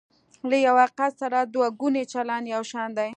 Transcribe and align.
له 0.49 0.57
یوه 0.67 0.83
حقیقت 0.85 1.11
سره 1.21 1.39
دوه 1.53 1.67
ګونی 1.81 2.03
چلند 2.13 2.45
یو 2.55 2.61
شان 2.71 2.89
دی. 2.97 3.09